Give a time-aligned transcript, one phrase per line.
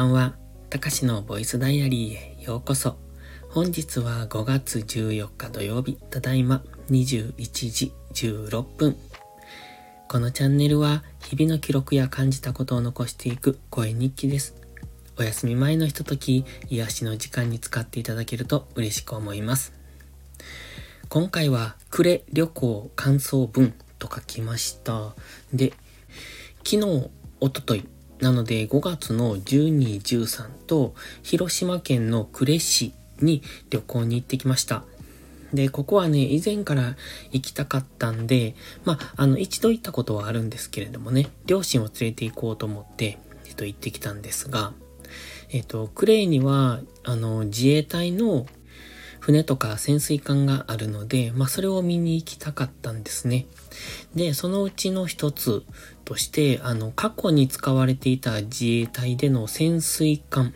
[0.00, 0.34] ばんは。
[0.70, 2.96] たかしのボイスダイアリーへようこそ。
[3.50, 7.34] 本日は5月14日土曜日、ただいま21
[7.70, 8.96] 時16分。
[10.08, 14.54] このチャンネルは日々の記録や感じたことを残していく声日記です。
[15.18, 19.74] お休み前のひととき、癒しの時間に使っていただけると嬉しく思います。
[21.10, 25.14] 今回は、暮れ旅行感想文と書きました。
[25.52, 25.74] で、
[26.64, 27.10] 昨日、
[27.40, 27.84] おととい、
[28.20, 34.84] なので5月の12、13と広島県の呉市に旅行に行ってきました。
[35.52, 36.96] で、ここはね、以前から
[37.32, 44.72] 行きたかったんで、まあ、あの、一度行ったことはあるんですけれどもね、両親を連れて行こうと思って、えっと、行ってきたんですが、
[45.50, 48.46] えっと、クレイには、あの、自衛隊の
[49.20, 53.46] 船とか潜水艦があるので、まあ、それを見に行きたかったんですね。
[54.14, 55.62] で、そのうちの一つ
[56.04, 60.54] として、あの、過去に使われていた自衛隊での潜水艦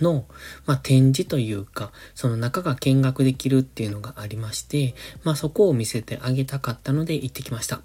[0.00, 0.24] の、
[0.66, 7.82] まあ、展示というか、その中が見学できるっていうのがありまして、まあ、そこを見せてあげたかったので行ってきました。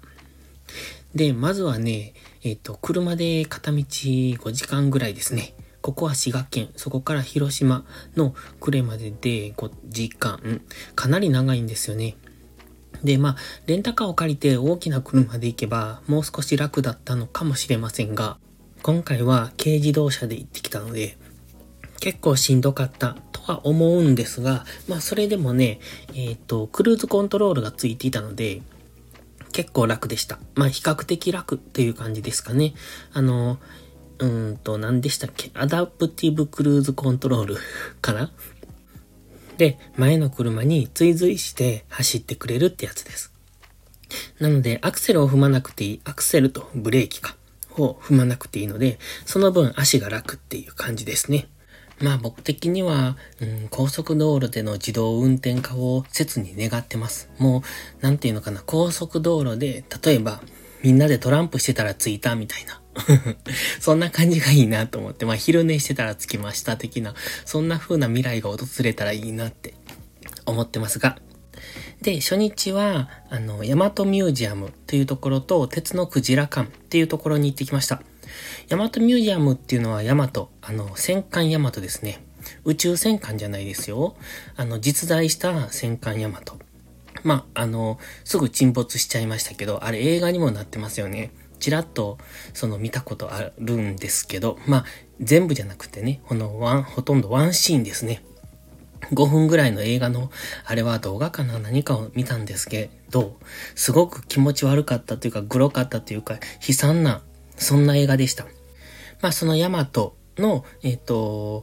[1.14, 5.54] で、まずはね、えっ、ー、と、車で片道5時間ぐらいですね。
[5.82, 7.84] ここは滋賀県、そこから広島
[8.16, 10.62] の呉までで5時間、
[10.94, 12.16] かなり長いんですよね。
[13.02, 18.38] で、まあ、レンタカーを借りて大きな車で行けば、もう少し楽だったのかもしれませんが、
[18.82, 21.18] 今回は軽自動車で行ってきたので、
[22.00, 28.62] 結構しんどかったとは思うんですが、まあそれでもね、えっ、ー、と、クルーズコントロールがついていたので、
[29.52, 30.38] 結構楽でした。
[30.54, 32.74] まあ比較的楽っていう感じですかね。
[33.12, 33.58] あの、
[34.22, 35.50] うんと、何でしたっけ？
[35.54, 37.56] アダプティブクルーズコントロール
[38.00, 38.30] かな？
[39.58, 43.32] で、前の車に追随して走ってくれるってやつです。
[44.38, 47.36] なので、アクセルを踏まなくていい、アクセルとブレーキか、
[47.76, 51.48] を踏まなくていいので、その分足が楽っていう感じですね。
[52.00, 57.30] まあ僕的には、うん、高速道路での自動運転化を切に願ってます。
[57.38, 57.62] も
[58.00, 60.42] う、なんていうのかな、高速道路で、例えば、
[60.82, 62.81] みんなでトランプしてたら着いたみたいな。
[63.80, 67.14] そんな感じがいいなと思って、まあ昼寝してたら着きました的な、
[67.44, 69.74] そんな風な未来が訪れたらいいなって
[70.46, 71.18] 思ってますが。
[72.02, 78.02] で、初日は、あの、ヤマトミュージアムというところと、鉄のクジラ館っていうところに行ってきました。
[78.68, 82.24] ヤマトミュージアムっていうのはヤマト、あの、戦艦ヤマトですね。
[82.64, 84.16] 宇宙戦艦じゃないですよ。
[84.56, 86.58] あの、実在した戦艦ヤマト。
[87.22, 91.30] まあ、あの、すぐ沈没しちゃいましたけど、あれ映画にもなってますよね。
[91.62, 92.18] ちらっと、
[92.54, 94.84] その見たことあるんですけど、まあ、
[95.20, 98.24] 全部じゃなくてね、このワン、ほとんどワンシーンですね。
[99.12, 100.32] 5分ぐらいの映画の、
[100.64, 103.36] あれは動画かな何かを見たんですけど、
[103.76, 107.22] すごく気持ち悪かったというか、グロかったというか、悲惨な、
[107.56, 108.46] そんな映画でした。
[109.20, 111.62] まあ、そのヤマトの、えっ、ー、と、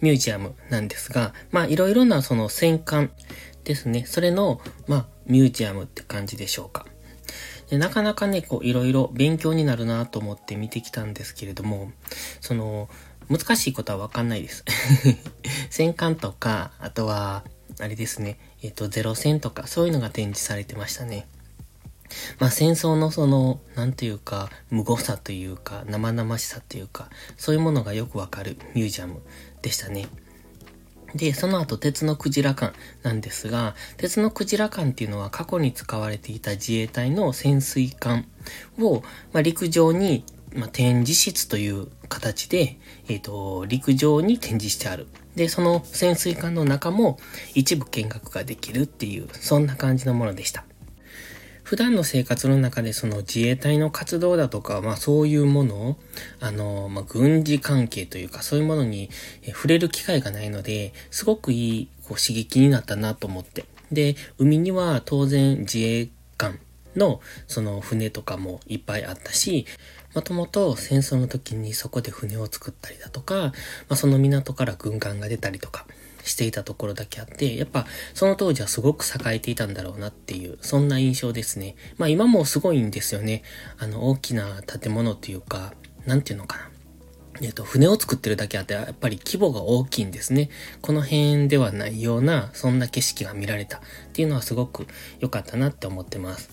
[0.00, 3.10] ミュージアムなんですが、まあ、いろいろなその戦艦
[3.64, 4.06] ですね。
[4.06, 6.86] それの、まあ、ミュージアムって感じでしょうか。
[7.70, 11.92] でなかなかね、こう、いろいろ勉強になるなと思って見てきたんですけれども、
[12.40, 12.88] その、
[13.28, 14.64] 難しいことはわかんないです。
[15.68, 17.44] 戦艦とか、あとは、
[17.78, 21.26] あれですね、えっ、と、ゼロ戦とか、そういうのが展示されてましたね。
[22.38, 29.20] まあ戦争のその、なんていうか、無誤さというか、生々しさというか、そういうものがよくわかるミュージアム
[29.60, 30.08] でしたね。
[31.14, 38.26] で、その後、鉄のクジラ艦なんですが、鉄のクジラ艦っていうのは過去に使われていた自衛隊の潜水艦
[38.78, 39.02] を、
[39.32, 40.24] まあ、陸上に、
[40.54, 45.06] まあ、展示室という形で、えっ、ー、と、陸上に展示してある。
[45.34, 47.18] で、その潜水艦の中も
[47.54, 50.64] 一部見学ができるっていう、そんな感じのものでした。
[51.68, 55.96] 普段の生活の中でその自衛隊の活動だとか、まあそういうものを、
[56.40, 59.10] あの、まあ軍事関係というかそういうものに
[59.48, 63.66] 触れる機会がないので、すごくいいこう刺激になったなと思って。
[63.92, 66.08] で、海には当然自衛
[66.38, 66.58] 艦
[66.96, 69.66] のその船とかもいっぱいあったし、
[70.14, 73.52] もともと戦争の時にそこで船を作ったりだとか、ま
[73.90, 75.86] あ、その港から軍艦が出たりとか、
[76.28, 81.76] していたところだけあって、やっぱその当時はすごく栄えていたんだろうなっていう、そんな印象ですね。
[81.96, 83.42] まあ今もすごいんですよね。
[83.78, 85.72] あの大きな建物っていうか、
[86.06, 86.70] なんていうのかな。
[87.40, 90.50] えっと、船を作ってるだけあって、やっぱり規模が大きいんですね。
[90.82, 93.80] この辺ではないような、そんな景色が見られたっ
[94.12, 94.86] ていうのはすごく
[95.20, 96.50] 良かったなって思ってます。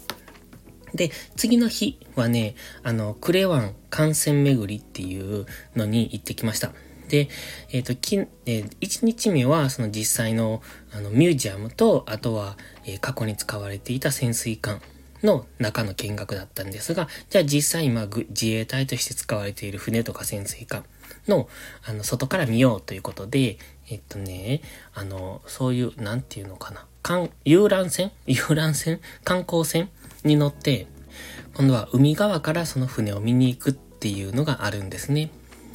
[0.94, 5.46] で、次の日はね、あの、クレワン艦船巡りっていう
[5.76, 6.72] のに行ってきました。
[7.08, 7.30] で、
[7.72, 10.62] えっ、ー、と、き、えー、1日目はその実際の
[10.92, 14.82] あのミュージアムと、あとは、えー、過去に使われていた潜水艦
[15.24, 20.84] の中の見学だったんですが、じゃあ実際今自衛隊として使われている船とか潜水艦
[21.28, 21.50] の、
[21.84, 23.58] あの、外から見ようということで、
[23.90, 24.62] えっとね、
[24.94, 26.86] あの、そういう、なんていうのかな。
[27.02, 28.12] 観、遊覧船？
[28.26, 29.00] 遊覧船？
[29.24, 29.90] 観光船
[30.24, 30.88] に乗って、
[31.56, 35.30] 今度は海側からその船を見に行くっていうのがあるんですね。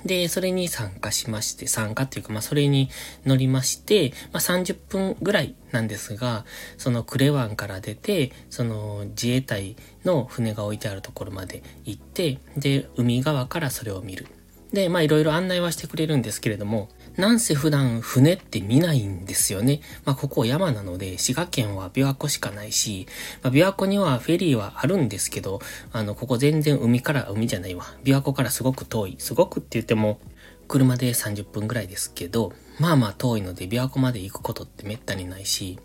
[0.05, 2.91] で、それに参加しまして、参加っていうか、まあ、それに
[3.25, 6.45] 乗りまして、まあ、30分ぐらいなんですが、
[6.79, 14.27] そのクレワンから出て、その自衛隊の船が置いてあるところまで行って、で、海側からそれを見る。
[14.73, 16.89] で、まあ、いろいろ案内はしてくれるんですけれども、
[17.21, 19.81] なんせ普段船って見ないんですよね。
[20.05, 23.07] まあ、ここ山なので、滋賀県は琵琶湖しかないし、
[23.43, 25.61] まあ、琵琶湖にはフェリーはあるんですけど、
[25.93, 27.85] あの、ここ全然海から、海じゃないわ。
[28.05, 29.17] 琵琶湖からすごく遠い。
[29.19, 30.19] すごくって言っても、
[30.67, 35.79] 車で30分ぐらいですけど、まあまあ遠いので琵琶湖まで行くことってめったにないし、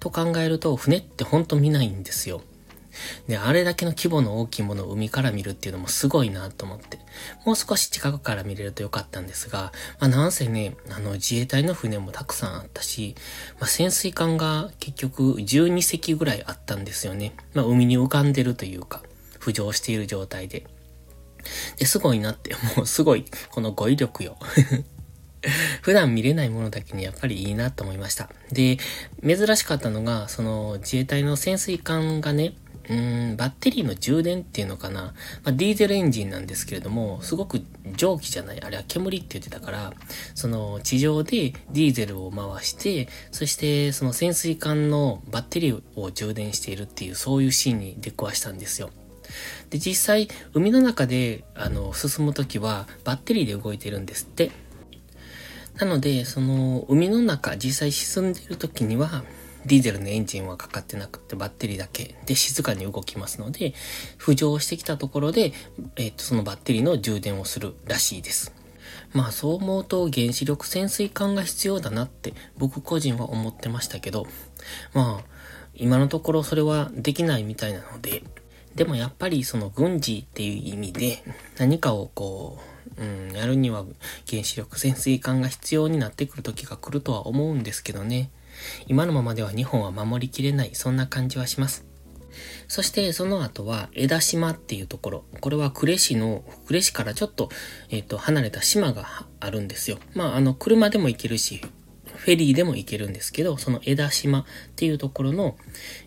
[0.00, 2.42] と考えると船ってほんと見ないんですよ。
[3.28, 6.98] で、あれだけの規模の大きいものを海から見るっていうのもすごいなと思って。
[7.44, 13.14] もう少し近くから見れるとよかったんですが、まあなんせね、あの自衛隊の船もたくさんあったし、
[13.60, 17.34] まあ潜水艦が結局12隻ぐらいあったんですよね。
[17.54, 19.02] まあ海に浮かんでるというか、
[19.38, 20.66] 浮上している状態で。
[21.76, 24.36] で、すごいなって、 もうすごい、この語彙力よ。
[25.82, 28.30] 普段見れないものだけにやっぱりいいなと思いました。
[28.52, 28.78] で、
[29.26, 32.54] 珍しかったのが、その自衛隊の潜水艦がね、
[32.88, 35.02] うーん、バッテリーの充電っていうのかな。
[35.02, 35.12] ま
[35.46, 37.62] あ、ディーゼルエンジンなんですけれども、すごく
[37.96, 39.92] 蒸気じゃない、あれは煙って言ってたから、
[40.34, 48.90] その地上でディーゼルを回して、そしてその潜水艦のバッテリーを充電しているっていう、そういうシーンに出くわしたんですよ。
[49.70, 54.50] で、実際、海の中で、あの、進むときは、バッテリーで動いてるんですって。
[55.78, 59.24] なので、その、海の中、実際沈んでるときには、
[59.66, 63.74] ディーゼルのエンジンはかかってなくてバッテリーだけで静かに動きますので、
[64.18, 65.52] 浮上してきたところで、
[65.96, 68.52] えっ、と、そのバッテリーの充電をするらしいです。
[69.12, 74.26] まあそう思うと原子力潜水艦が必要だなって僕個人は思ってましたけど、
[74.94, 75.24] まあ
[75.74, 78.22] 今のところそれはできないみたいなので、
[78.74, 81.22] でもやっぱりその軍事っていう意味で
[81.58, 82.58] 何かをこ
[82.98, 83.84] う、うん、やるには
[84.28, 88.30] 原子力潜水艦が必要になってくる時が来るとは思うんですけどね。
[88.86, 91.86] 今のままでは日本は守りきれない、そんな感じはします。
[92.68, 95.24] そしてその後は枝島っていうところ。
[95.40, 97.50] これは呉市の、呉市からちょっと、
[97.90, 99.98] えっ、ー、と、離れた島があるんですよ。
[100.14, 101.60] まあ、あの、車でも行けるし、
[102.16, 104.44] フェリーでも行けるんですけど、その枝島っ
[104.76, 105.56] ていうところの、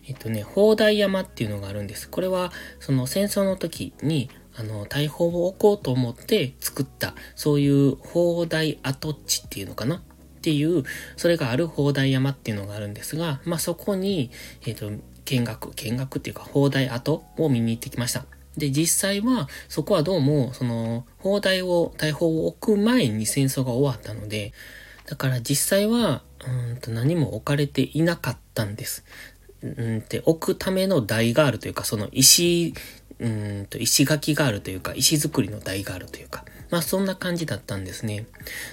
[0.08, 2.08] えっ、とね、砲台山っていうのがあるんです。
[2.08, 10.02] これは、その戦争の時に、あの、大砲を置こうと思って作った、そういう砲台跡地っていうのかな
[10.46, 10.84] っていう、
[11.16, 14.30] それがある砲台山っていうのがあるんですが、まあ、そこに、
[14.64, 18.26] えっ、ー、と、見学、見学っていうか、砲台跡を見に行ってきました。
[18.56, 24.52] で、実際は、そこはどうも、その、砲台を、大砲を置く前に戦争が終わったので、
[25.06, 29.04] だから実際は、うんと何も置かれていなかったんです。
[29.62, 32.72] うんって置くための台があるというか、その石、
[33.18, 38.26] うんと石垣があるというか、石造りの台があるというか、まあそんな感じだったんですね。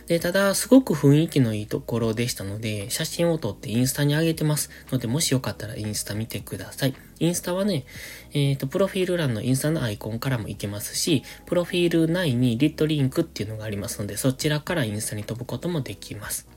[0.08, 6.96] で、ただ、すごく雰囲気のいいところでしたので、写真を撮ってインスタに上げてますので、もしよかったらインスタ見てください。
[7.20, 7.86] インスタはね、
[8.34, 16.48] えっ、ー、と、プロフィール欄のインスタのアイコンからも行けますし、プロフィール内にリットリンクっていうのがありますので、そちらからインスタに飛ぶこともできます。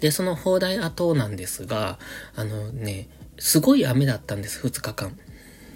[0.00, 1.98] で、その砲台跡なんですが、
[2.34, 5.16] あのね、すごい雨だったんです、2日間。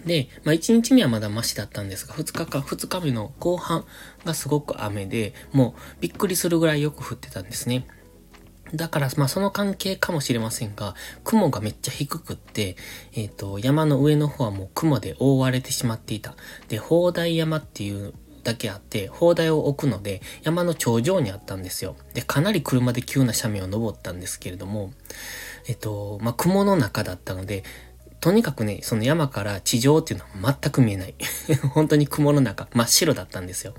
[0.04, 3.84] で、まあ1日目はまだマシだったんですが、2日間、2日目の後半
[4.24, 7.86] がすごく雨で、もうびっくりするぐらいよく降ってたんですね。
[8.74, 12.76] だから、まあその関係かもしれませんが、雲がめっちゃ低くって、
[13.14, 16.34] えっ、ー、と、山の上の方はもう雲で覆われてしまっていた。
[16.68, 18.14] で、砲台山っていう
[18.44, 21.96] だけあって、砲台を置くので、山の頂上にあったんですよ。
[22.14, 24.92] で、かなり車で急な斜面を登ったんですけれども、
[25.66, 27.64] えっと、まあ、雲の中だったので、
[28.20, 31.14] とにかくね、その山から地上っていうのは全く見えない。
[31.72, 33.74] 本当に雲の中、真っ白だったんですよ。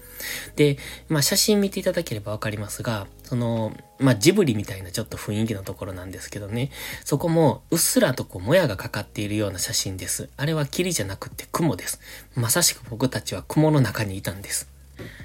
[0.56, 0.78] で、
[1.10, 6.72] まあ写真見ていただければわかりますが、その、まあジブリみたいなちょっと雰囲気のところなんですけどね、
[7.06, 10.30] そこもうっすらとこうもやがかかっているような写真です。
[10.38, 12.00] あれは霧じゃなくて雲です。
[12.34, 14.68] まさしく僕たちは雲の中にいたんです。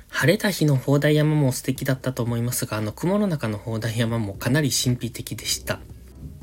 [0.09, 5.81] 晴れた日の砲台山も素敵だったと思いますが、あの雲の中の砲台山もかなり神秘的でした。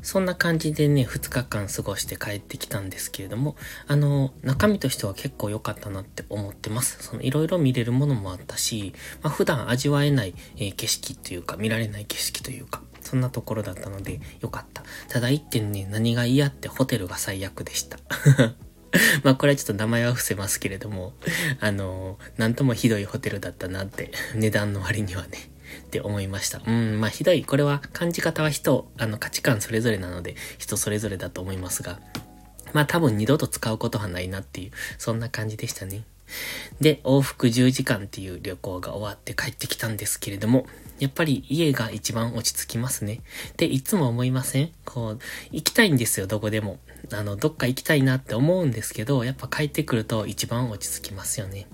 [0.04, 3.56] そんな感じでね、2日間過ごして帰ってきたんですけれども、
[3.86, 6.98] あの、中身としては結構良かったなって思ってます。
[7.00, 8.92] その、いろいろ見れるものもあったし、
[9.22, 14.82] まあ、普段味わえない、えー、景色というか、見られない景色というか、そんなところだったので良かった。
[15.08, 17.98] ただ一点ね、何が嫌ってホテルが最悪でした。
[19.24, 21.14] まあこれはちょっと名前は伏せますけれども、
[21.60, 25.50] あの、なんともひどいホテルだったなって、値段の割にはね、
[25.86, 26.60] って思いました。
[26.66, 27.44] うん、まあひどい。
[27.44, 32.00] これは感じ方は人、あの価値観それぞれなので、人それぞれだと思いますが、
[32.72, 36.04] まあ多分二度と使うことはないなっていう、そんな感じでしたね。
[36.80, 40.66] で、往復10時間っていう旅行が終わって帰ってきたんですけれども、
[40.98, 43.20] やっぱり家が一番落ち着きますね。
[43.56, 44.72] で、いつも思いません？
[44.84, 45.18] こう、
[45.50, 46.78] 行きたいんですよ、どこでも。
[47.12, 51.66] あの、どっか行きたいなって思うんですけど、やっぱ帰ってくると一番落ち着きますよね。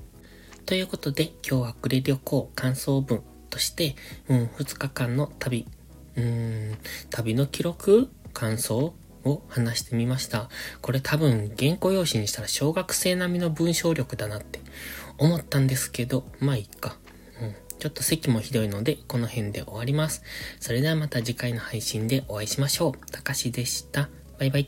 [0.67, 3.97] ということで、今日は暮れ旅行感想文として、
[4.29, 5.67] うん、2日間の旅、
[6.17, 6.79] うん、
[7.11, 8.09] 旅の記録？
[8.33, 10.49] 感想を話してみました。
[10.81, 14.61] これ多分原稿用紙にしたら小学生並みの文章力だなって
[15.19, 16.97] 思ったんですけど、まあいいか。
[17.43, 17.55] うん。
[17.79, 20.23] ちょっと席もひどいので、この辺で終わります。
[20.61, 23.11] それではまた次回の配信でお会いしましょう。
[23.11, 24.09] たかしでした。
[24.39, 24.67] バイバイ。